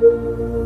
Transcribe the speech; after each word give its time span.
thank 0.00 0.38
you 0.38 0.57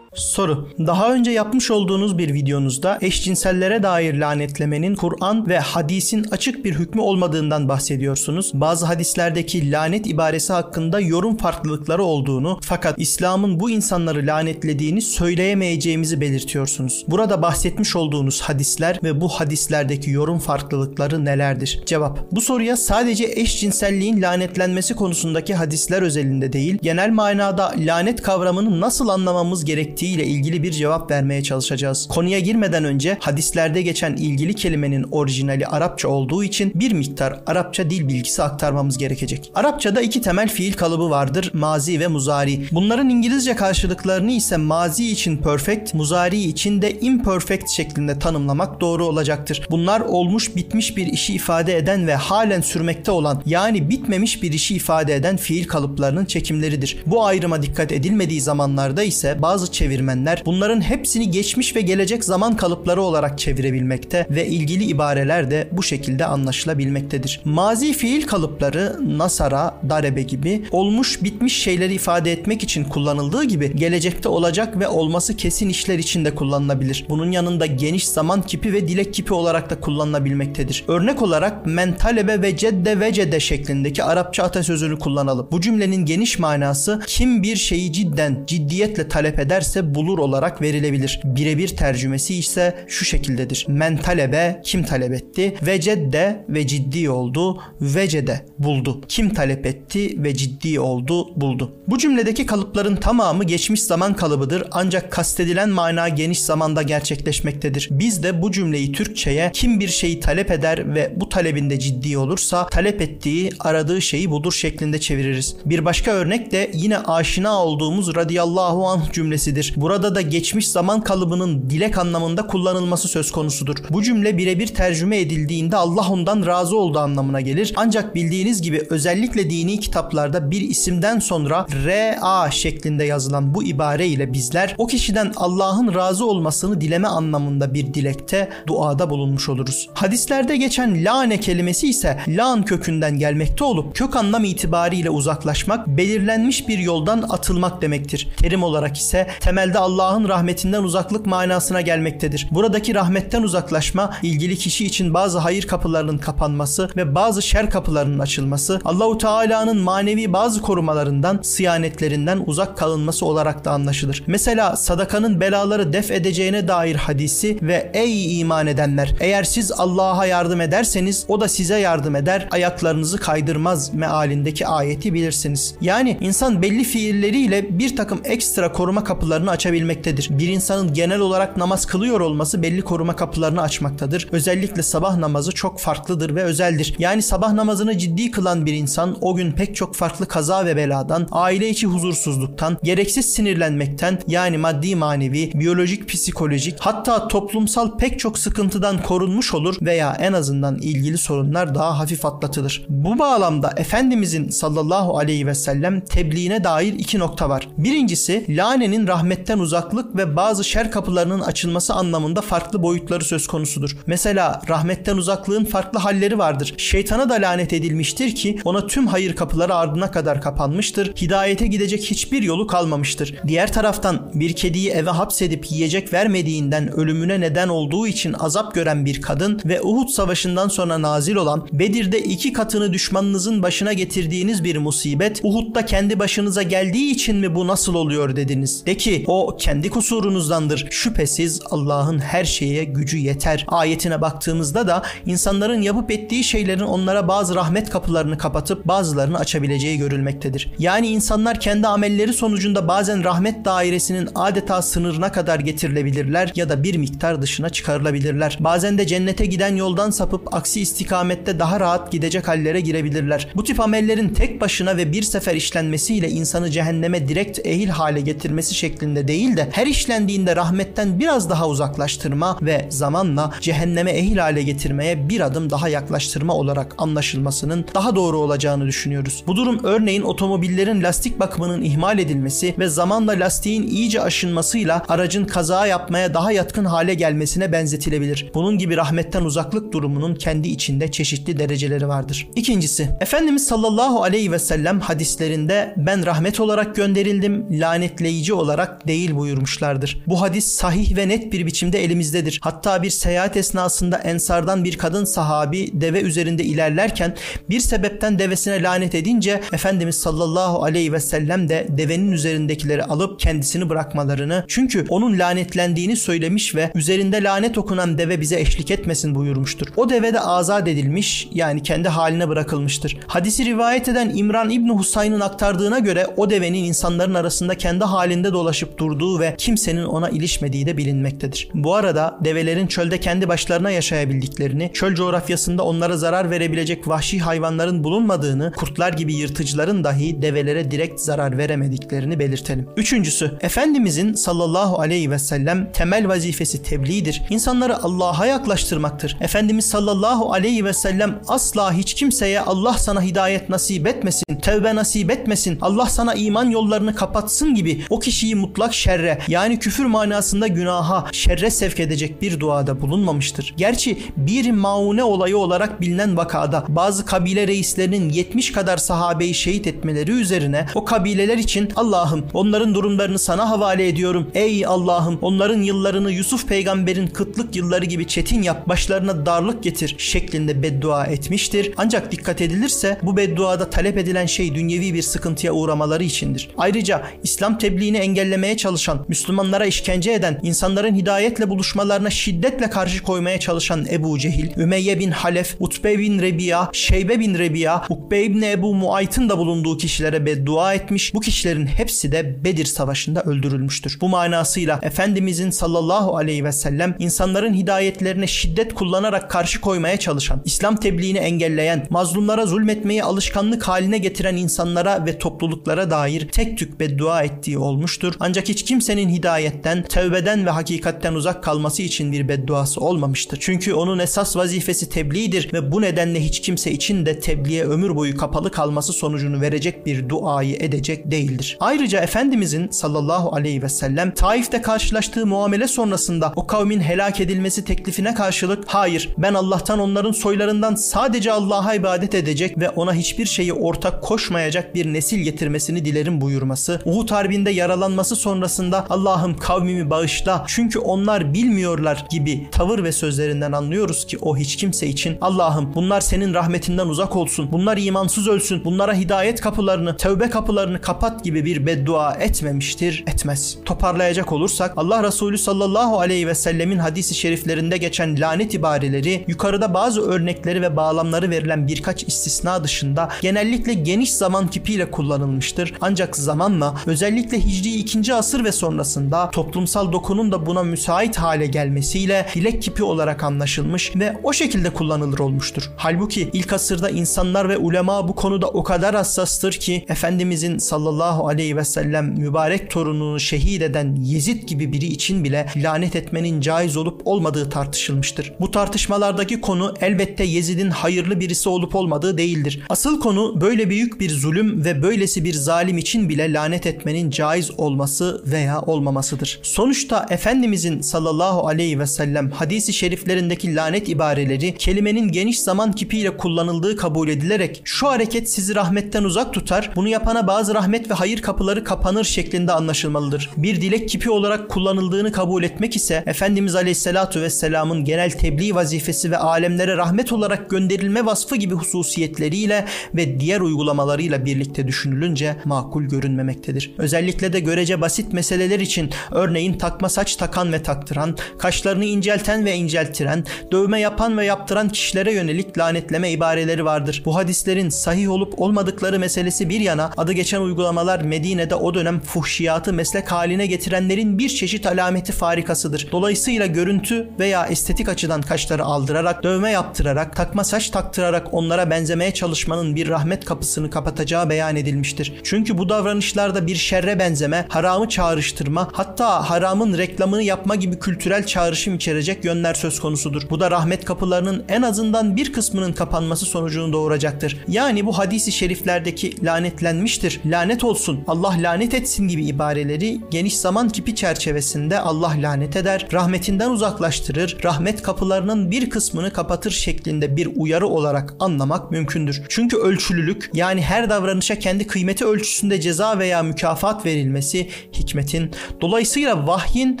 Soru. 0.34 0.68
Daha 0.78 1.14
önce 1.14 1.30
yapmış 1.30 1.70
olduğunuz 1.70 2.18
bir 2.18 2.34
videonuzda 2.34 2.98
eşcinsellere 3.00 3.82
dair 3.82 4.14
lanetlemenin 4.14 4.94
Kur'an 4.94 5.48
ve 5.48 5.58
hadisin 5.58 6.26
açık 6.30 6.64
bir 6.64 6.74
hükmü 6.74 7.00
olmadığından 7.00 7.68
bahsediyorsunuz. 7.68 8.50
Bazı 8.54 8.86
hadislerdeki 8.86 9.72
lanet 9.72 10.06
ibaresi 10.06 10.52
hakkında 10.52 11.00
yorum 11.00 11.36
farklılıkları 11.36 12.02
olduğunu 12.02 12.58
fakat 12.62 12.94
İslam'ın 12.98 13.60
bu 13.60 13.70
insanları 13.70 14.26
lanetlediğini 14.26 15.02
söyleyemeyeceğimizi 15.02 16.20
belirtiyorsunuz. 16.20 17.04
Burada 17.08 17.42
bahsetmiş 17.42 17.96
olduğunuz 17.96 18.40
hadisler 18.40 18.98
ve 19.02 19.20
bu 19.20 19.28
hadislerdeki 19.28 20.10
yorum 20.10 20.38
farklılıkları 20.38 21.24
nelerdir? 21.24 21.82
Cevap. 21.86 22.32
Bu 22.32 22.40
soruya 22.40 22.76
sadece 22.76 23.24
eşcinselliğin 23.24 24.22
lanetlenmesi 24.22 24.94
konusundaki 24.94 25.54
hadisler 25.54 26.02
özelinde 26.02 26.52
değil, 26.52 26.78
genel 26.82 27.10
manada 27.10 27.74
lanet 27.78 28.22
kavramını 28.22 28.80
nasıl 28.80 29.08
anlamamız 29.08 29.64
gerektiği 29.64 30.23
ile 30.24 30.32
ilgili 30.32 30.62
bir 30.62 30.70
cevap 30.70 31.10
vermeye 31.10 31.42
çalışacağız. 31.42 32.08
Konuya 32.08 32.38
girmeden 32.38 32.84
önce 32.84 33.16
hadislerde 33.20 33.82
geçen 33.82 34.16
ilgili 34.16 34.54
kelimenin 34.54 35.06
orijinali 35.10 35.66
Arapça 35.66 36.08
olduğu 36.08 36.44
için 36.44 36.72
bir 36.74 36.92
miktar 36.92 37.40
Arapça 37.46 37.90
dil 37.90 38.08
bilgisi 38.08 38.42
aktarmamız 38.42 38.98
gerekecek. 38.98 39.52
Arapçada 39.54 40.00
iki 40.00 40.20
temel 40.20 40.48
fiil 40.48 40.72
kalıbı 40.72 41.10
vardır. 41.10 41.50
Mazi 41.54 42.00
ve 42.00 42.06
muzari. 42.06 42.60
Bunların 42.72 43.08
İngilizce 43.08 43.56
karşılıklarını 43.56 44.32
ise 44.32 44.56
mazi 44.56 45.10
için 45.10 45.36
perfect, 45.36 45.94
muzari 45.94 46.42
için 46.42 46.82
de 46.82 47.00
imperfect 47.00 47.70
şeklinde 47.70 48.18
tanımlamak 48.18 48.80
doğru 48.80 49.06
olacaktır. 49.06 49.66
Bunlar 49.70 50.00
olmuş 50.00 50.56
bitmiş 50.56 50.96
bir 50.96 51.06
işi 51.06 51.34
ifade 51.34 51.76
eden 51.76 52.06
ve 52.06 52.14
halen 52.14 52.60
sürmekte 52.60 53.10
olan 53.10 53.42
yani 53.46 53.90
bitmemiş 53.90 54.42
bir 54.42 54.52
işi 54.52 54.76
ifade 54.76 55.14
eden 55.14 55.36
fiil 55.36 55.64
kalıplarının 55.64 56.24
çekimleridir. 56.24 57.02
Bu 57.06 57.24
ayrıma 57.24 57.62
dikkat 57.62 57.92
edilmediği 57.92 58.40
zamanlarda 58.40 59.02
ise 59.02 59.42
bazı 59.42 59.72
çevirmenler 59.72 60.13
çevirmenler 60.14 60.42
bunların 60.46 60.80
hepsini 60.80 61.30
geçmiş 61.30 61.76
ve 61.76 61.80
gelecek 61.80 62.24
zaman 62.24 62.56
kalıpları 62.56 63.02
olarak 63.02 63.38
çevirebilmekte 63.38 64.26
ve 64.30 64.46
ilgili 64.46 64.84
ibareler 64.84 65.50
de 65.50 65.68
bu 65.72 65.82
şekilde 65.82 66.26
anlaşılabilmektedir. 66.26 67.40
Mazi 67.44 67.92
fiil 67.92 68.26
kalıpları 68.26 68.96
nasara, 69.18 69.74
darebe 69.88 70.22
gibi 70.22 70.64
olmuş 70.70 71.22
bitmiş 71.22 71.62
şeyleri 71.62 71.94
ifade 71.94 72.32
etmek 72.32 72.62
için 72.62 72.84
kullanıldığı 72.84 73.44
gibi 73.44 73.76
gelecekte 73.76 74.28
olacak 74.28 74.78
ve 74.78 74.88
olması 74.88 75.36
kesin 75.36 75.68
işler 75.68 75.98
için 75.98 76.24
de 76.24 76.34
kullanılabilir. 76.34 77.04
Bunun 77.08 77.32
yanında 77.32 77.66
geniş 77.66 78.08
zaman 78.08 78.42
kipi 78.42 78.72
ve 78.72 78.88
dilek 78.88 79.14
kipi 79.14 79.34
olarak 79.34 79.70
da 79.70 79.80
kullanılabilmektedir. 79.80 80.84
Örnek 80.88 81.22
olarak 81.22 81.66
mentalebe 81.66 82.42
ve 82.42 82.56
cedde 82.56 83.00
ve 83.00 83.12
cedde 83.12 83.40
şeklindeki 83.40 84.04
Arapça 84.04 84.42
atasözünü 84.42 84.98
kullanalım. 84.98 85.48
Bu 85.52 85.60
cümlenin 85.60 86.04
geniş 86.04 86.38
manası 86.38 87.00
kim 87.06 87.42
bir 87.42 87.56
şeyi 87.56 87.92
cidden 87.92 88.44
ciddiyetle 88.46 89.08
talep 89.08 89.38
ederse 89.38 89.94
bulur 89.94 90.03
olarak 90.12 90.62
verilebilir. 90.62 91.20
Birebir 91.24 91.68
tercümesi 91.68 92.34
ise 92.34 92.74
şu 92.88 93.04
şekildedir. 93.04 93.66
Men 93.68 93.96
talebe 93.96 94.60
kim 94.64 94.84
talep 94.84 95.12
etti? 95.12 95.54
Vecedde 95.62 96.44
ve 96.48 96.66
ciddi 96.66 97.10
oldu. 97.10 97.60
Vecede 97.80 98.46
buldu. 98.58 99.00
Kim 99.08 99.34
talep 99.34 99.66
etti 99.66 100.22
ve 100.22 100.34
ciddi 100.34 100.80
oldu 100.80 101.40
buldu. 101.40 101.72
Bu 101.88 101.98
cümledeki 101.98 102.46
kalıpların 102.46 102.96
tamamı 102.96 103.44
geçmiş 103.44 103.82
zaman 103.82 104.14
kalıbıdır 104.14 104.64
ancak 104.70 105.12
kastedilen 105.12 105.68
mana 105.68 106.08
geniş 106.08 106.40
zamanda 106.40 106.82
gerçekleşmektedir. 106.82 107.88
Biz 107.90 108.22
de 108.22 108.42
bu 108.42 108.52
cümleyi 108.52 108.92
Türkçe'ye 108.92 109.50
kim 109.52 109.80
bir 109.80 109.88
şeyi 109.88 110.20
talep 110.20 110.50
eder 110.50 110.94
ve 110.94 111.12
bu 111.16 111.28
talebinde 111.28 111.78
ciddi 111.78 112.18
olursa 112.18 112.66
talep 112.66 113.00
ettiği, 113.00 113.50
aradığı 113.60 114.02
şeyi 114.02 114.30
budur 114.30 114.52
şeklinde 114.52 115.00
çeviririz. 115.00 115.56
Bir 115.64 115.84
başka 115.84 116.10
örnek 116.10 116.52
de 116.52 116.70
yine 116.74 116.98
aşina 116.98 117.64
olduğumuz 117.64 118.14
radıyallahu 118.14 118.86
anh 118.88 119.12
cümlesidir. 119.12 119.74
Burada 119.76 119.93
da 120.02 120.20
geçmiş 120.20 120.68
zaman 120.68 121.00
kalıbının 121.00 121.70
dilek 121.70 121.98
anlamında 121.98 122.46
kullanılması 122.46 123.08
söz 123.08 123.30
konusudur. 123.30 123.76
Bu 123.90 124.02
cümle 124.02 124.38
birebir 124.38 124.66
tercüme 124.66 125.20
edildiğinde 125.20 125.76
Allah 125.76 126.08
ondan 126.10 126.46
razı 126.46 126.78
olduğu 126.78 126.98
anlamına 126.98 127.40
gelir. 127.40 127.72
Ancak 127.76 128.14
bildiğiniz 128.14 128.62
gibi 128.62 128.86
özellikle 128.90 129.50
dini 129.50 129.80
kitaplarda 129.80 130.50
bir 130.50 130.60
isimden 130.60 131.18
sonra 131.18 131.66
R.A. 131.84 132.50
şeklinde 132.50 133.04
yazılan 133.04 133.54
bu 133.54 133.64
ibare 133.64 134.06
ile 134.06 134.32
bizler 134.32 134.74
o 134.78 134.86
kişiden 134.86 135.32
Allah'ın 135.36 135.94
razı 135.94 136.26
olmasını 136.26 136.80
dileme 136.80 137.08
anlamında 137.08 137.74
bir 137.74 137.94
dilekte, 137.94 138.48
duada 138.66 139.10
bulunmuş 139.10 139.48
oluruz. 139.48 139.88
Hadislerde 139.94 140.56
geçen 140.56 141.04
lane 141.04 141.40
kelimesi 141.40 141.88
ise 141.88 142.20
lan 142.28 142.64
kökünden 142.64 143.18
gelmekte 143.18 143.64
olup 143.64 143.96
kök 143.96 144.16
anlam 144.16 144.44
itibariyle 144.44 145.10
uzaklaşmak, 145.10 145.86
belirlenmiş 145.86 146.68
bir 146.68 146.78
yoldan 146.78 147.22
atılmak 147.22 147.82
demektir. 147.82 148.28
Terim 148.36 148.62
olarak 148.62 148.96
ise 148.96 149.26
temelde 149.40 149.78
Allah'ın 149.84 150.28
rahmetinden 150.28 150.82
uzaklık 150.82 151.26
manasına 151.26 151.80
gelmektedir. 151.80 152.48
Buradaki 152.50 152.94
rahmetten 152.94 153.42
uzaklaşma 153.42 154.16
ilgili 154.22 154.56
kişi 154.56 154.86
için 154.86 155.14
bazı 155.14 155.38
hayır 155.38 155.66
kapılarının 155.66 156.18
kapanması 156.18 156.90
ve 156.96 157.14
bazı 157.14 157.42
şer 157.42 157.70
kapılarının 157.70 158.18
açılması, 158.18 158.80
Allahu 158.84 159.18
Teala'nın 159.18 159.78
manevi 159.78 160.32
bazı 160.32 160.62
korumalarından, 160.62 161.40
sıyanetlerinden 161.42 162.42
uzak 162.46 162.78
kalınması 162.78 163.26
olarak 163.26 163.64
da 163.64 163.70
anlaşılır. 163.70 164.24
Mesela 164.26 164.76
sadakanın 164.76 165.40
belaları 165.40 165.92
def 165.92 166.10
edeceğine 166.10 166.68
dair 166.68 166.94
hadisi 166.94 167.58
ve 167.62 167.90
ey 167.94 168.40
iman 168.40 168.66
edenler 168.66 169.14
eğer 169.20 169.44
siz 169.44 169.72
Allah'a 169.72 170.26
yardım 170.26 170.60
ederseniz 170.60 171.24
o 171.28 171.40
da 171.40 171.48
size 171.48 171.78
yardım 171.80 172.16
eder, 172.16 172.48
ayaklarınızı 172.50 173.18
kaydırmaz 173.18 173.94
mealindeki 173.94 174.66
ayeti 174.66 175.14
bilirsiniz. 175.14 175.74
Yani 175.80 176.18
insan 176.20 176.62
belli 176.62 176.84
fiilleriyle 176.84 177.78
bir 177.78 177.96
takım 177.96 178.20
ekstra 178.24 178.72
koruma 178.72 179.04
kapılarını 179.04 179.50
açabilir 179.50 179.63
açabilmektedir. 179.64 180.28
Bir 180.30 180.48
insanın 180.48 180.94
genel 180.94 181.20
olarak 181.20 181.56
namaz 181.56 181.86
kılıyor 181.86 182.20
olması 182.20 182.62
belli 182.62 182.82
koruma 182.82 183.16
kapılarını 183.16 183.62
açmaktadır. 183.62 184.28
Özellikle 184.32 184.82
sabah 184.82 185.16
namazı 185.16 185.52
çok 185.52 185.80
farklıdır 185.80 186.34
ve 186.34 186.42
özeldir. 186.42 186.94
Yani 186.98 187.22
sabah 187.22 187.52
namazını 187.52 187.98
ciddi 187.98 188.30
kılan 188.30 188.66
bir 188.66 188.72
insan 188.72 189.16
o 189.20 189.34
gün 189.34 189.52
pek 189.52 189.76
çok 189.76 189.94
farklı 189.94 190.28
kaza 190.28 190.66
ve 190.66 190.76
beladan, 190.76 191.28
aile 191.32 191.68
içi 191.68 191.86
huzursuzluktan, 191.86 192.78
gereksiz 192.82 193.32
sinirlenmekten 193.32 194.18
yani 194.28 194.58
maddi 194.58 194.96
manevi, 194.96 195.52
biyolojik, 195.54 196.08
psikolojik 196.08 196.76
hatta 196.80 197.28
toplumsal 197.28 197.98
pek 197.98 198.18
çok 198.18 198.38
sıkıntıdan 198.38 199.02
korunmuş 199.02 199.54
olur 199.54 199.76
veya 199.82 200.16
en 200.20 200.32
azından 200.32 200.78
ilgili 200.78 201.18
sorunlar 201.18 201.74
daha 201.74 201.98
hafif 201.98 202.24
atlatılır. 202.24 202.86
Bu 202.88 203.18
bağlamda 203.18 203.72
Efendimizin 203.76 204.48
sallallahu 204.48 205.18
aleyhi 205.18 205.46
ve 205.46 205.54
sellem 205.54 206.00
tebliğine 206.00 206.64
dair 206.64 206.92
iki 206.92 207.18
nokta 207.18 207.48
var. 207.48 207.68
Birincisi 207.78 208.44
lanenin 208.48 209.06
rahmetten 209.06 209.53
rahmetten 209.54 209.64
uzaklık 209.64 210.16
ve 210.16 210.36
bazı 210.36 210.64
şer 210.64 210.90
kapılarının 210.90 211.40
açılması 211.40 211.94
anlamında 211.94 212.40
farklı 212.40 212.82
boyutları 212.82 213.24
söz 213.24 213.46
konusudur. 213.46 213.96
Mesela 214.06 214.62
rahmetten 214.68 215.16
uzaklığın 215.16 215.64
farklı 215.64 215.98
halleri 215.98 216.38
vardır. 216.38 216.74
Şeytana 216.76 217.28
da 217.28 217.34
lanet 217.34 217.72
edilmiştir 217.72 218.34
ki 218.34 218.58
ona 218.64 218.86
tüm 218.86 219.06
hayır 219.06 219.36
kapıları 219.36 219.74
ardına 219.74 220.10
kadar 220.10 220.42
kapanmıştır. 220.42 221.16
Hidayete 221.16 221.66
gidecek 221.66 222.02
hiçbir 222.02 222.42
yolu 222.42 222.66
kalmamıştır. 222.66 223.34
Diğer 223.46 223.72
taraftan 223.72 224.30
bir 224.34 224.52
kediyi 224.52 224.90
eve 224.90 225.10
hapsedip 225.10 225.70
yiyecek 225.70 226.12
vermediğinden 226.12 226.92
ölümüne 226.92 227.40
neden 227.40 227.68
olduğu 227.68 228.06
için 228.06 228.32
azap 228.32 228.74
gören 228.74 229.04
bir 229.04 229.22
kadın 229.22 229.60
ve 229.64 229.82
Uhud 229.82 230.08
savaşından 230.08 230.68
sonra 230.68 231.02
nazil 231.02 231.36
olan 231.36 231.68
Bedir'de 231.72 232.18
iki 232.18 232.52
katını 232.52 232.92
düşmanınızın 232.92 233.62
başına 233.62 233.92
getirdiğiniz 233.92 234.64
bir 234.64 234.76
musibet 234.76 235.40
Uhud'da 235.42 235.86
kendi 235.86 236.18
başınıza 236.18 236.62
geldiği 236.62 237.10
için 237.10 237.36
mi 237.36 237.54
bu 237.54 237.66
nasıl 237.66 237.94
oluyor 237.94 238.36
dediniz. 238.36 238.86
De 238.86 238.96
ki 238.96 239.24
o 239.26 239.43
kendi 239.58 239.90
kusurunuzdandır. 239.90 240.86
Şüphesiz 240.90 241.60
Allah'ın 241.70 242.18
her 242.18 242.44
şeye 242.44 242.84
gücü 242.84 243.18
yeter. 243.18 243.64
Ayetine 243.68 244.20
baktığımızda 244.20 244.86
da 244.86 245.02
insanların 245.26 245.82
yapıp 245.82 246.10
ettiği 246.10 246.44
şeylerin 246.44 246.80
onlara 246.80 247.28
bazı 247.28 247.54
rahmet 247.54 247.90
kapılarını 247.90 248.38
kapatıp 248.38 248.84
bazılarını 248.84 249.38
açabileceği 249.38 249.98
görülmektedir. 249.98 250.72
Yani 250.78 251.08
insanlar 251.08 251.60
kendi 251.60 251.86
amelleri 251.86 252.32
sonucunda 252.32 252.88
bazen 252.88 253.24
rahmet 253.24 253.64
dairesinin 253.64 254.28
adeta 254.34 254.82
sınırına 254.82 255.32
kadar 255.32 255.60
getirilebilirler 255.60 256.52
ya 256.54 256.68
da 256.68 256.82
bir 256.82 256.96
miktar 256.96 257.42
dışına 257.42 257.70
çıkarılabilirler. 257.70 258.56
Bazen 258.60 258.98
de 258.98 259.06
cennete 259.06 259.46
giden 259.46 259.76
yoldan 259.76 260.10
sapıp 260.10 260.54
aksi 260.54 260.80
istikamette 260.80 261.58
daha 261.58 261.80
rahat 261.80 262.12
gidecek 262.12 262.48
hallere 262.48 262.80
girebilirler. 262.80 263.48
Bu 263.54 263.64
tip 263.64 263.80
amellerin 263.80 264.28
tek 264.28 264.60
başına 264.60 264.96
ve 264.96 265.12
bir 265.12 265.22
sefer 265.22 265.54
işlenmesiyle 265.54 266.30
insanı 266.30 266.70
cehenneme 266.70 267.28
direkt 267.28 267.66
ehil 267.66 267.88
hale 267.88 268.20
getirmesi 268.20 268.74
şeklinde 268.74 269.28
değil 269.28 269.33
değil 269.34 269.56
de 269.56 269.68
her 269.72 269.86
işlendiğinde 269.86 270.56
rahmetten 270.56 271.18
biraz 271.18 271.50
daha 271.50 271.68
uzaklaştırma 271.68 272.58
ve 272.62 272.86
zamanla 272.90 273.50
cehenneme 273.60 274.10
ehil 274.10 274.36
hale 274.36 274.62
getirmeye 274.62 275.28
bir 275.28 275.40
adım 275.40 275.70
daha 275.70 275.88
yaklaştırma 275.88 276.54
olarak 276.54 276.94
anlaşılmasının 276.98 277.86
daha 277.94 278.16
doğru 278.16 278.38
olacağını 278.38 278.86
düşünüyoruz. 278.86 279.44
Bu 279.46 279.56
durum 279.56 279.80
örneğin 279.84 280.22
otomobillerin 280.22 281.02
lastik 281.02 281.40
bakımının 281.40 281.82
ihmal 281.82 282.18
edilmesi 282.18 282.74
ve 282.78 282.88
zamanla 282.88 283.32
lastiğin 283.32 283.86
iyice 283.86 284.20
aşınmasıyla 284.20 285.02
aracın 285.08 285.44
kaza 285.44 285.86
yapmaya 285.86 286.34
daha 286.34 286.52
yatkın 286.52 286.84
hale 286.84 287.14
gelmesine 287.14 287.72
benzetilebilir. 287.72 288.50
Bunun 288.54 288.78
gibi 288.78 288.96
rahmetten 288.96 289.42
uzaklık 289.44 289.92
durumunun 289.92 290.34
kendi 290.34 290.68
içinde 290.68 291.10
çeşitli 291.10 291.58
dereceleri 291.58 292.08
vardır. 292.08 292.48
İkincisi, 292.56 293.08
Efendimiz 293.20 293.66
sallallahu 293.66 294.22
aleyhi 294.22 294.52
ve 294.52 294.58
sellem 294.58 295.00
hadislerinde 295.00 295.94
ben 295.96 296.26
rahmet 296.26 296.60
olarak 296.60 296.96
gönderildim, 296.96 297.66
lanetleyici 297.70 298.54
olarak 298.54 299.06
değil 299.08 299.23
buyurmuşlardır. 299.36 300.22
Bu 300.26 300.40
hadis 300.40 300.66
sahih 300.66 301.16
ve 301.16 301.28
net 301.28 301.52
bir 301.52 301.66
biçimde 301.66 302.04
elimizdedir. 302.04 302.60
Hatta 302.62 303.02
bir 303.02 303.10
seyahat 303.10 303.56
esnasında 303.56 304.16
Ensardan 304.16 304.84
bir 304.84 304.98
kadın 304.98 305.24
sahabi 305.24 305.90
deve 306.00 306.20
üzerinde 306.20 306.64
ilerlerken 306.64 307.34
bir 307.70 307.80
sebepten 307.80 308.38
devesine 308.38 308.82
lanet 308.82 309.14
edince 309.14 309.60
Efendimiz 309.72 310.16
sallallahu 310.16 310.84
aleyhi 310.84 311.12
ve 311.12 311.20
sellem 311.20 311.68
de 311.68 311.86
devenin 311.88 312.32
üzerindekileri 312.32 313.04
alıp 313.04 313.40
kendisini 313.40 313.88
bırakmalarını 313.88 314.64
çünkü 314.68 315.06
onun 315.08 315.38
lanetlendiğini 315.38 316.16
söylemiş 316.16 316.74
ve 316.74 316.90
üzerinde 316.94 317.42
lanet 317.42 317.78
okunan 317.78 318.18
deve 318.18 318.40
bize 318.40 318.60
eşlik 318.60 318.90
etmesin 318.90 319.34
buyurmuştur. 319.34 319.86
O 319.96 320.08
deve 320.08 320.32
de 320.32 320.40
azat 320.40 320.88
edilmiş 320.88 321.48
yani 321.52 321.82
kendi 321.82 322.08
haline 322.08 322.48
bırakılmıştır. 322.48 323.18
Hadisi 323.26 323.64
rivayet 323.64 324.08
eden 324.08 324.32
İmran 324.34 324.70
İbni 324.70 324.92
Husayn'ın 324.92 325.40
aktardığına 325.40 325.98
göre 325.98 326.26
o 326.36 326.50
devenin 326.50 326.84
insanların 326.84 327.34
arasında 327.34 327.74
kendi 327.74 328.04
halinde 328.04 328.52
dolaşıp 328.52 328.98
durduğu 328.98 329.13
ve 329.20 329.54
kimsenin 329.58 330.04
ona 330.04 330.28
ilişmediği 330.28 330.86
de 330.86 330.96
bilinmektedir. 330.96 331.68
Bu 331.74 331.94
arada 331.94 332.38
develerin 332.44 332.86
çölde 332.86 333.20
kendi 333.20 333.48
başlarına 333.48 333.90
yaşayabildiklerini, 333.90 334.90
çöl 334.94 335.14
coğrafyasında 335.14 335.84
onlara 335.84 336.16
zarar 336.16 336.50
verebilecek 336.50 337.08
vahşi 337.08 337.38
hayvanların 337.38 338.04
bulunmadığını, 338.04 338.72
kurtlar 338.76 339.12
gibi 339.12 339.34
yırtıcıların 339.34 340.04
dahi 340.04 340.42
develere 340.42 340.90
direkt 340.90 341.20
zarar 341.20 341.58
veremediklerini 341.58 342.38
belirtelim. 342.38 342.88
Üçüncüsü, 342.96 343.58
Efendimizin 343.60 344.32
sallallahu 344.32 345.00
aleyhi 345.00 345.30
ve 345.30 345.38
sellem 345.38 345.92
temel 345.92 346.28
vazifesi 346.28 346.82
tebliğdir. 346.82 347.42
İnsanları 347.50 348.02
Allah'a 348.02 348.46
yaklaştırmaktır. 348.46 349.36
Efendimiz 349.40 349.84
sallallahu 349.84 350.52
aleyhi 350.52 350.84
ve 350.84 350.92
sellem 350.92 351.40
asla 351.48 351.92
hiç 351.92 352.14
kimseye 352.14 352.60
Allah 352.60 352.92
sana 352.92 353.22
hidayet 353.22 353.68
nasip 353.68 354.06
etmesin, 354.06 354.44
tevbe 354.62 354.94
nasip 354.94 355.30
etmesin, 355.30 355.78
Allah 355.80 356.06
sana 356.06 356.34
iman 356.34 356.70
yollarını 356.70 357.14
kapatsın 357.14 357.74
gibi 357.74 358.04
o 358.10 358.18
kişiyi 358.18 358.54
mutlak 358.54 358.94
şerre 359.04 359.38
yani 359.48 359.78
küfür 359.78 360.04
manasında 360.04 360.66
günaha, 360.66 361.26
şerre 361.32 361.70
sevk 361.70 362.00
edecek 362.00 362.42
bir 362.42 362.60
duada 362.60 363.00
bulunmamıştır. 363.00 363.74
Gerçi 363.76 364.18
bir 364.36 364.70
maune 364.70 365.24
olayı 365.24 365.56
olarak 365.56 366.00
bilinen 366.00 366.36
vakada 366.36 366.84
bazı 366.88 367.26
kabile 367.26 367.68
reislerinin 367.68 368.28
70 368.28 368.72
kadar 368.72 368.96
sahabeyi 368.96 369.54
şehit 369.54 369.86
etmeleri 369.86 370.30
üzerine 370.30 370.86
o 370.94 371.04
kabileler 371.04 371.58
için 371.58 371.88
Allah'ım 371.96 372.46
onların 372.54 372.94
durumlarını 372.94 373.38
sana 373.38 373.70
havale 373.70 374.08
ediyorum. 374.08 374.50
Ey 374.54 374.86
Allah'ım 374.86 375.38
onların 375.42 375.82
yıllarını 375.82 376.30
Yusuf 376.30 376.68
peygamberin 376.68 377.26
kıtlık 377.26 377.76
yılları 377.76 378.04
gibi 378.04 378.26
çetin 378.26 378.62
yap, 378.62 378.88
başlarına 378.88 379.46
darlık 379.46 379.82
getir 379.82 380.14
şeklinde 380.18 380.82
beddua 380.82 381.26
etmiştir. 381.26 381.92
Ancak 381.96 382.32
dikkat 382.32 382.60
edilirse 382.60 383.18
bu 383.22 383.36
bedduada 383.36 383.90
talep 383.90 384.18
edilen 384.18 384.46
şey 384.46 384.74
dünyevi 384.74 385.14
bir 385.14 385.22
sıkıntıya 385.22 385.72
uğramaları 385.72 386.24
içindir. 386.24 386.70
Ayrıca 386.76 387.22
İslam 387.42 387.78
tebliğini 387.78 388.16
engellemeye 388.16 388.76
çalışan, 388.76 388.93
Müslümanlara 389.28 389.86
işkence 389.86 390.32
eden, 390.32 390.60
insanların 390.62 391.14
hidayetle 391.14 391.68
buluşmalarına 391.68 392.30
şiddetle 392.30 392.90
karşı 392.90 393.22
koymaya 393.22 393.60
çalışan 393.60 394.06
Ebu 394.10 394.38
Cehil, 394.38 394.76
Ümeyye 394.76 395.18
bin 395.20 395.30
Halef, 395.30 395.76
Utbe 395.80 396.18
bin 396.18 396.38
Rebiya, 396.38 396.90
Şeybe 396.92 397.40
bin 397.40 397.58
Rebiya, 397.58 398.04
Ukbe 398.08 398.42
bin 398.42 398.62
Ebu 398.62 398.94
Muayt'ın 398.94 399.48
da 399.48 399.58
bulunduğu 399.58 399.96
kişilere 399.96 400.46
beddua 400.46 400.94
etmiş. 400.94 401.34
Bu 401.34 401.40
kişilerin 401.40 401.86
hepsi 401.86 402.32
de 402.32 402.64
Bedir 402.64 402.84
Savaşı'nda 402.84 403.42
öldürülmüştür. 403.42 404.18
Bu 404.20 404.28
manasıyla 404.28 404.98
Efendimizin 405.02 405.70
sallallahu 405.70 406.36
aleyhi 406.36 406.64
ve 406.64 406.72
sellem 406.72 407.16
insanların 407.18 407.74
hidayetlerine 407.74 408.46
şiddet 408.46 408.94
kullanarak 408.94 409.50
karşı 409.50 409.80
koymaya 409.80 410.16
çalışan, 410.16 410.62
İslam 410.64 410.96
tebliğini 410.96 411.38
engelleyen, 411.38 412.06
mazlumlara 412.10 412.66
zulmetmeyi 412.66 413.24
alışkanlık 413.24 413.88
haline 413.88 414.18
getiren 414.18 414.56
insanlara 414.56 415.26
ve 415.26 415.38
topluluklara 415.38 416.10
dair 416.10 416.48
tek 416.48 416.78
tük 416.78 417.00
beddua 417.00 417.42
ettiği 417.42 417.78
olmuştur. 417.78 418.34
Ancak 418.40 418.70
hiç 418.74 418.84
kimsenin 418.84 419.28
hidayetten, 419.28 420.02
tevbeden 420.02 420.66
ve 420.66 420.70
hakikatten 420.70 421.34
uzak 421.34 421.64
kalması 421.64 422.02
için 422.02 422.32
bir 422.32 422.48
bedduası 422.48 423.00
olmamıştır. 423.00 423.58
Çünkü 423.60 423.94
onun 423.94 424.18
esas 424.18 424.56
vazifesi 424.56 425.08
tebliğdir 425.08 425.72
ve 425.72 425.92
bu 425.92 426.02
nedenle 426.02 426.44
hiç 426.44 426.60
kimse 426.60 426.92
için 426.92 427.26
de 427.26 427.40
tebliğe 427.40 427.84
ömür 427.84 428.16
boyu 428.16 428.36
kapalı 428.36 428.70
kalması 428.70 429.12
sonucunu 429.12 429.60
verecek 429.60 430.06
bir 430.06 430.28
duayı 430.28 430.76
edecek 430.80 431.30
değildir. 431.30 431.76
Ayrıca 431.80 432.20
Efendimizin 432.20 432.88
sallallahu 432.90 433.54
aleyhi 433.54 433.82
ve 433.82 433.88
sellem 433.88 434.34
Taif'te 434.34 434.82
karşılaştığı 434.82 435.46
muamele 435.46 435.88
sonrasında 435.88 436.52
o 436.56 436.66
kavmin 436.66 437.00
helak 437.00 437.40
edilmesi 437.40 437.84
teklifine 437.84 438.34
karşılık 438.34 438.84
hayır 438.86 439.34
ben 439.38 439.54
Allah'tan 439.54 439.98
onların 439.98 440.32
soylarından 440.32 440.94
sadece 440.94 441.52
Allah'a 441.52 441.94
ibadet 441.94 442.34
edecek 442.34 442.78
ve 442.78 442.90
ona 442.90 443.14
hiçbir 443.14 443.46
şeyi 443.46 443.72
ortak 443.72 444.22
koşmayacak 444.22 444.94
bir 444.94 445.12
nesil 445.12 445.38
getirmesini 445.38 446.04
dilerim 446.04 446.40
buyurması, 446.40 447.00
Uhud 447.04 447.30
Harbi'nde 447.30 447.70
yaralanması 447.70 448.36
sonrasında 448.36 448.63
Allah'ım 449.10 449.56
kavmimi 449.56 450.10
bağışla 450.10 450.64
çünkü 450.66 450.98
onlar 450.98 451.54
bilmiyorlar 451.54 452.26
gibi 452.30 452.68
tavır 452.70 453.04
ve 453.04 453.12
sözlerinden 453.12 453.72
anlıyoruz 453.72 454.26
ki 454.26 454.38
o 454.40 454.56
hiç 454.56 454.76
kimse 454.76 455.06
için 455.06 455.38
Allah'ım 455.40 455.94
bunlar 455.94 456.20
senin 456.20 456.54
rahmetinden 456.54 457.06
uzak 457.06 457.36
olsun, 457.36 457.68
bunlar 457.72 457.96
imansız 457.96 458.48
ölsün, 458.48 458.84
bunlara 458.84 459.14
hidayet 459.14 459.60
kapılarını, 459.60 460.16
tövbe 460.16 460.50
kapılarını 460.50 461.00
kapat 461.00 461.44
gibi 461.44 461.64
bir 461.64 461.86
beddua 461.86 462.34
etmemiştir, 462.34 463.24
etmez. 463.26 463.78
Toparlayacak 463.84 464.52
olursak 464.52 464.92
Allah 464.96 465.22
Resulü 465.22 465.58
sallallahu 465.58 466.20
aleyhi 466.20 466.46
ve 466.46 466.54
sellemin 466.54 466.98
hadisi 466.98 467.34
şeriflerinde 467.34 467.96
geçen 467.96 468.40
lanet 468.40 468.74
ibareleri 468.74 469.44
yukarıda 469.48 469.94
bazı 469.94 470.22
örnekleri 470.22 470.82
ve 470.82 470.96
bağlamları 470.96 471.50
verilen 471.50 471.88
birkaç 471.88 472.22
istisna 472.22 472.84
dışında 472.84 473.28
genellikle 473.40 473.94
geniş 473.94 474.34
zaman 474.34 474.68
kipiyle 474.68 475.10
kullanılmıştır. 475.10 475.94
Ancak 476.00 476.36
zamanla 476.36 476.94
özellikle 477.06 477.60
Hicri 477.60 477.94
2. 477.94 478.34
asır 478.34 478.53
ve 478.64 478.72
sonrasında 478.72 479.50
toplumsal 479.50 480.12
dokunun 480.12 480.52
da 480.52 480.66
buna 480.66 480.82
müsait 480.82 481.36
hale 481.36 481.66
gelmesiyle 481.66 482.46
dilek 482.54 482.82
kipi 482.82 483.02
olarak 483.02 483.44
anlaşılmış 483.44 484.16
ve 484.16 484.36
o 484.42 484.52
şekilde 484.52 484.90
kullanılır 484.90 485.38
olmuştur. 485.38 485.90
Halbuki 485.96 486.50
ilk 486.52 486.72
asırda 486.72 487.10
insanlar 487.10 487.68
ve 487.68 487.76
ulema 487.76 488.28
bu 488.28 488.34
konuda 488.34 488.68
o 488.68 488.82
kadar 488.82 489.14
hassastır 489.14 489.72
ki 489.72 490.04
Efendimizin 490.08 490.78
sallallahu 490.78 491.48
aleyhi 491.48 491.76
ve 491.76 491.84
sellem 491.84 492.26
mübarek 492.26 492.90
torununu 492.90 493.40
şehit 493.40 493.82
eden 493.82 494.14
Yezid 494.14 494.62
gibi 494.62 494.92
biri 494.92 495.06
için 495.06 495.44
bile 495.44 495.66
lanet 495.76 496.16
etmenin 496.16 496.60
caiz 496.60 496.96
olup 496.96 497.22
olmadığı 497.24 497.70
tartışılmıştır. 497.70 498.52
Bu 498.60 498.70
tartışmalardaki 498.70 499.60
konu 499.60 499.94
elbette 500.00 500.44
Yezid'in 500.44 500.90
hayırlı 500.90 501.40
birisi 501.40 501.68
olup 501.68 501.94
olmadığı 501.94 502.38
değildir. 502.38 502.82
Asıl 502.88 503.20
konu 503.20 503.60
böyle 503.60 503.90
büyük 503.90 504.20
bir 504.20 504.30
zulüm 504.30 504.84
ve 504.84 505.02
böylesi 505.02 505.44
bir 505.44 505.54
zalim 505.54 505.98
için 505.98 506.28
bile 506.28 506.52
lanet 506.52 506.86
etmenin 506.86 507.30
caiz 507.30 507.70
olması 507.78 508.43
veya 508.46 508.80
olmamasıdır. 508.80 509.60
Sonuçta 509.62 510.26
Efendimizin 510.30 511.00
sallallahu 511.00 511.68
aleyhi 511.68 511.98
ve 511.98 512.06
sellem 512.06 512.50
hadisi 512.50 512.92
şeriflerindeki 512.92 513.74
lanet 513.74 514.08
ibareleri 514.08 514.74
kelimenin 514.74 515.28
geniş 515.32 515.60
zaman 515.60 515.92
kipiyle 515.92 516.36
kullanıldığı 516.36 516.96
kabul 516.96 517.28
edilerek 517.28 517.82
şu 517.84 518.08
hareket 518.08 518.50
sizi 518.50 518.74
rahmetten 518.74 519.24
uzak 519.24 519.54
tutar, 519.54 519.90
bunu 519.96 520.08
yapana 520.08 520.46
bazı 520.46 520.74
rahmet 520.74 521.10
ve 521.10 521.14
hayır 521.14 521.42
kapıları 521.42 521.84
kapanır 521.84 522.24
şeklinde 522.24 522.72
anlaşılmalıdır. 522.72 523.50
Bir 523.56 523.80
dilek 523.80 524.08
kipi 524.08 524.30
olarak 524.30 524.68
kullanıldığını 524.68 525.32
kabul 525.32 525.62
etmek 525.62 525.96
ise 525.96 526.22
Efendimiz 526.26 526.74
aleyhissalatu 526.74 527.40
vesselamın 527.40 528.04
genel 528.04 528.30
tebliğ 528.30 528.74
vazifesi 528.74 529.30
ve 529.30 529.38
alemlere 529.38 529.96
rahmet 529.96 530.32
olarak 530.32 530.70
gönderilme 530.70 531.26
vasfı 531.26 531.56
gibi 531.56 531.74
hususiyetleriyle 531.74 532.84
ve 533.14 533.40
diğer 533.40 533.60
uygulamalarıyla 533.60 534.44
birlikte 534.44 534.88
düşünülünce 534.88 535.56
makul 535.64 536.02
görünmemektedir. 536.02 536.94
Özellikle 536.98 537.52
de 537.52 537.60
görece 537.60 538.00
basit 538.00 538.33
meseleler 538.34 538.80
için 538.80 539.10
örneğin 539.30 539.78
takma 539.78 540.08
saç 540.08 540.36
takan 540.36 540.72
ve 540.72 540.82
taktıran, 540.82 541.36
kaşlarını 541.58 542.04
incelten 542.04 542.64
ve 542.64 542.74
inceltiren, 542.74 543.44
dövme 543.72 544.00
yapan 544.00 544.38
ve 544.38 544.44
yaptıran 544.44 544.88
kişilere 544.88 545.32
yönelik 545.32 545.78
lanetleme 545.78 546.30
ibareleri 546.30 546.84
vardır. 546.84 547.22
Bu 547.24 547.36
hadislerin 547.36 547.88
sahih 547.88 548.30
olup 548.30 548.60
olmadıkları 548.60 549.18
meselesi 549.18 549.68
bir 549.68 549.80
yana 549.80 550.10
adı 550.16 550.32
geçen 550.32 550.60
uygulamalar 550.60 551.20
Medine'de 551.20 551.74
o 551.74 551.94
dönem 551.94 552.20
fuhşiyatı 552.20 552.92
meslek 552.92 553.32
haline 553.32 553.66
getirenlerin 553.66 554.38
bir 554.38 554.48
çeşit 554.48 554.86
alameti 554.86 555.32
farikasıdır. 555.32 556.08
Dolayısıyla 556.12 556.66
görüntü 556.66 557.28
veya 557.38 557.66
estetik 557.66 558.08
açıdan 558.08 558.42
kaşları 558.42 558.84
aldırarak, 558.84 559.42
dövme 559.42 559.70
yaptırarak, 559.70 560.36
takma 560.36 560.64
saç 560.64 560.90
taktırarak 560.90 561.54
onlara 561.54 561.90
benzemeye 561.90 562.34
çalışmanın 562.34 562.96
bir 562.96 563.08
rahmet 563.08 563.44
kapısını 563.44 563.90
kapatacağı 563.90 564.50
beyan 564.50 564.76
edilmiştir. 564.76 565.32
Çünkü 565.44 565.78
bu 565.78 565.88
davranışlarda 565.88 566.66
bir 566.66 566.76
şerre 566.76 567.18
benzeme, 567.18 567.66
haramı 567.68 568.08
çağrıştırma 568.24 568.88
hatta 568.92 569.50
haramın 569.50 569.98
reklamını 569.98 570.42
yapma 570.42 570.74
gibi 570.74 570.98
kültürel 570.98 571.46
çağrışım 571.46 571.94
içerecek 571.94 572.44
yönler 572.44 572.74
söz 572.74 573.00
konusudur. 573.00 573.42
Bu 573.50 573.60
da 573.60 573.70
rahmet 573.70 574.04
kapılarının 574.04 574.64
en 574.68 574.82
azından 574.82 575.36
bir 575.36 575.52
kısmının 575.52 575.92
kapanması 575.92 576.46
sonucunu 576.46 576.92
doğuracaktır. 576.92 577.64
Yani 577.68 578.06
bu 578.06 578.18
hadisi 578.18 578.52
şeriflerdeki 578.52 579.44
lanetlenmiştir, 579.44 580.40
lanet 580.46 580.84
olsun, 580.84 581.24
Allah 581.26 581.54
lanet 581.58 581.94
etsin 581.94 582.28
gibi 582.28 582.44
ibareleri 582.44 583.20
geniş 583.30 583.58
zaman 583.58 583.88
kipi 583.88 584.14
çerçevesinde 584.14 585.00
Allah 585.00 585.32
lanet 585.42 585.76
eder, 585.76 586.06
rahmetinden 586.12 586.70
uzaklaştırır, 586.70 587.56
rahmet 587.64 588.02
kapılarının 588.02 588.70
bir 588.70 588.90
kısmını 588.90 589.32
kapatır 589.32 589.70
şeklinde 589.70 590.36
bir 590.36 590.48
uyarı 590.56 590.86
olarak 590.86 591.34
anlamak 591.40 591.90
mümkündür. 591.90 592.42
Çünkü 592.48 592.76
ölçülülük 592.76 593.50
yani 593.54 593.82
her 593.82 594.10
davranışa 594.10 594.58
kendi 594.58 594.86
kıymeti 594.86 595.24
ölçüsünde 595.24 595.80
ceza 595.80 596.18
veya 596.18 596.42
mükafat 596.42 597.06
verilmesi 597.06 597.68
hikmetin, 598.14 598.50
dolayısıyla 598.80 599.46
vahyin 599.46 600.00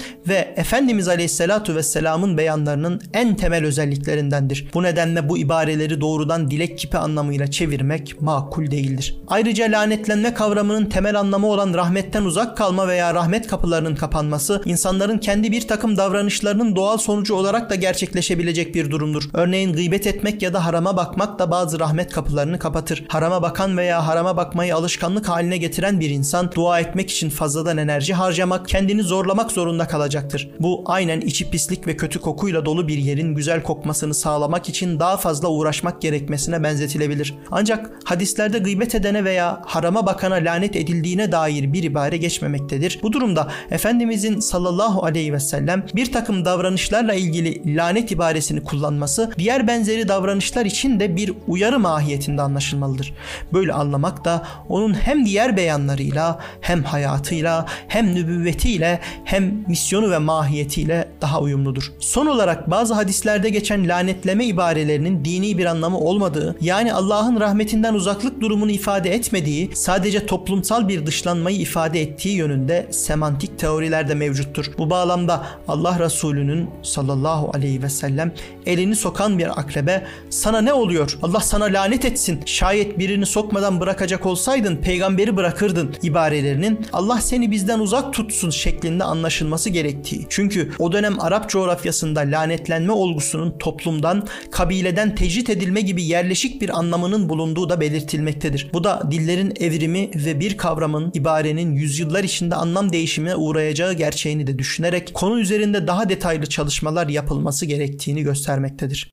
ve 0.28 0.54
Efendimiz 0.56 1.08
Aleyhisselatu 1.08 1.74
Vesselam'ın 1.74 2.38
beyanlarının 2.38 3.00
en 3.12 3.36
temel 3.36 3.64
özelliklerindendir. 3.64 4.68
Bu 4.74 4.82
nedenle 4.82 5.28
bu 5.28 5.38
ibareleri 5.38 6.00
doğrudan 6.00 6.50
dilek 6.50 6.78
kipi 6.78 6.98
anlamıyla 6.98 7.50
çevirmek 7.50 8.20
makul 8.20 8.70
değildir. 8.70 9.16
Ayrıca 9.28 9.64
lanetlenme 9.64 10.34
kavramının 10.34 10.86
temel 10.86 11.20
anlamı 11.20 11.46
olan 11.46 11.74
rahmetten 11.74 12.22
uzak 12.22 12.56
kalma 12.56 12.88
veya 12.88 13.14
rahmet 13.14 13.46
kapılarının 13.46 13.94
kapanması 13.94 14.62
insanların 14.64 15.18
kendi 15.18 15.52
bir 15.52 15.68
takım 15.68 15.96
davranışlarının 15.96 16.76
doğal 16.76 16.98
sonucu 16.98 17.34
olarak 17.34 17.70
da 17.70 17.74
gerçekleşebilecek 17.74 18.74
bir 18.74 18.90
durumdur. 18.90 19.22
Örneğin 19.32 19.72
gıybet 19.72 20.06
etmek 20.06 20.42
ya 20.42 20.52
da 20.52 20.64
harama 20.64 20.96
bakmak 20.96 21.38
da 21.38 21.50
bazı 21.50 21.80
rahmet 21.80 22.12
kapılarını 22.12 22.58
kapatır. 22.58 23.04
Harama 23.08 23.42
bakan 23.42 23.76
veya 23.76 24.06
harama 24.06 24.36
bakmayı 24.36 24.76
alışkanlık 24.76 25.28
haline 25.28 25.56
getiren 25.56 26.00
bir 26.00 26.10
insan 26.10 26.52
dua 26.52 26.80
etmek 26.80 27.10
için 27.10 27.30
fazladan 27.30 27.78
enerji 27.78 28.03
harcamak, 28.12 28.68
kendini 28.68 29.02
zorlamak 29.02 29.52
zorunda 29.52 29.86
kalacaktır. 29.86 30.50
Bu 30.60 30.84
aynen 30.86 31.20
içi 31.20 31.50
pislik 31.50 31.86
ve 31.86 31.96
kötü 31.96 32.20
kokuyla 32.20 32.64
dolu 32.64 32.88
bir 32.88 32.98
yerin 32.98 33.34
güzel 33.34 33.62
kokmasını 33.62 34.14
sağlamak 34.14 34.68
için 34.68 35.00
daha 35.00 35.16
fazla 35.16 35.48
uğraşmak 35.48 36.02
gerekmesine 36.02 36.62
benzetilebilir. 36.62 37.34
Ancak 37.50 37.90
hadislerde 38.04 38.58
gıybet 38.58 38.94
edene 38.94 39.24
veya 39.24 39.62
harama 39.66 40.06
bakana 40.06 40.34
lanet 40.34 40.76
edildiğine 40.76 41.32
dair 41.32 41.72
bir 41.72 41.82
ibare 41.82 42.16
geçmemektedir. 42.16 42.98
Bu 43.02 43.12
durumda 43.12 43.48
Efendimizin 43.70 44.40
sallallahu 44.40 45.04
aleyhi 45.04 45.32
ve 45.32 45.40
sellem 45.40 45.86
bir 45.94 46.12
takım 46.12 46.44
davranışlarla 46.44 47.14
ilgili 47.14 47.76
lanet 47.76 48.12
ibaresini 48.12 48.64
kullanması 48.64 49.32
diğer 49.38 49.66
benzeri 49.66 50.08
davranışlar 50.08 50.66
için 50.66 51.00
de 51.00 51.16
bir 51.16 51.32
uyarı 51.48 51.78
mahiyetinde 51.78 52.42
anlaşılmalıdır. 52.42 53.14
Böyle 53.52 53.72
anlamak 53.72 54.24
da 54.24 54.46
onun 54.68 54.94
hem 54.94 55.26
diğer 55.26 55.56
beyanlarıyla 55.56 56.38
hem 56.60 56.82
hayatıyla 56.82 57.66
hem 57.88 58.14
nübüvvetiyle 58.14 59.00
hem 59.24 59.64
misyonu 59.68 60.10
ve 60.10 60.18
mahiyetiyle 60.18 61.08
daha 61.20 61.40
uyumludur. 61.40 61.92
Son 62.00 62.26
olarak 62.26 62.70
bazı 62.70 62.94
hadislerde 62.94 63.50
geçen 63.50 63.88
lanetleme 63.88 64.44
ibarelerinin 64.44 65.24
dini 65.24 65.58
bir 65.58 65.66
anlamı 65.66 65.98
olmadığı 65.98 66.56
yani 66.60 66.92
Allah'ın 66.92 67.40
rahmetinden 67.40 67.94
uzaklık 67.94 68.40
durumunu 68.40 68.70
ifade 68.70 69.14
etmediği 69.14 69.70
sadece 69.74 70.26
toplumsal 70.26 70.88
bir 70.88 71.06
dışlanmayı 71.06 71.56
ifade 71.56 72.00
ettiği 72.00 72.36
yönünde 72.36 72.86
semantik 72.90 73.58
teoriler 73.58 74.08
de 74.08 74.14
mevcuttur. 74.14 74.66
Bu 74.78 74.90
bağlamda 74.90 75.46
Allah 75.68 75.98
Resulü'nün 75.98 76.70
sallallahu 76.82 77.50
aleyhi 77.54 77.82
ve 77.82 77.88
sellem 77.88 78.32
elini 78.66 78.96
sokan 78.96 79.38
bir 79.38 79.60
akrebe 79.60 80.06
sana 80.30 80.60
ne 80.60 80.72
oluyor 80.72 81.18
Allah 81.22 81.40
sana 81.40 81.64
lanet 81.64 82.04
etsin 82.04 82.40
şayet 82.46 82.98
birini 82.98 83.26
sokmadan 83.26 83.80
bırakacak 83.80 84.26
olsaydın 84.26 84.76
peygamberi 84.76 85.36
bırakırdın 85.36 85.94
ibarelerinin 86.02 86.86
Allah 86.92 87.20
seni 87.20 87.50
bizden 87.50 87.73
uzak 87.80 88.12
tutsun 88.12 88.50
şeklinde 88.50 89.04
anlaşılması 89.04 89.70
gerektiği. 89.70 90.26
Çünkü 90.28 90.72
o 90.78 90.92
dönem 90.92 91.20
Arap 91.20 91.50
coğrafyasında 91.50 92.20
lanetlenme 92.20 92.92
olgusunun 92.92 93.58
toplumdan, 93.58 94.28
kabileden 94.50 95.14
tecrit 95.14 95.50
edilme 95.50 95.80
gibi 95.80 96.02
yerleşik 96.02 96.62
bir 96.62 96.78
anlamının 96.78 97.28
bulunduğu 97.28 97.68
da 97.68 97.80
belirtilmektedir. 97.80 98.70
Bu 98.72 98.84
da 98.84 99.02
dillerin 99.10 99.54
evrimi 99.60 100.10
ve 100.14 100.40
bir 100.40 100.56
kavramın, 100.56 101.10
ibarenin 101.14 101.72
yüzyıllar 101.72 102.24
içinde 102.24 102.54
anlam 102.54 102.92
değişimine 102.92 103.36
uğrayacağı 103.36 103.92
gerçeğini 103.92 104.46
de 104.46 104.58
düşünerek 104.58 105.14
konu 105.14 105.40
üzerinde 105.40 105.86
daha 105.86 106.08
detaylı 106.08 106.46
çalışmalar 106.46 107.08
yapılması 107.08 107.66
gerektiğini 107.66 108.22
göstermektedir. 108.22 109.10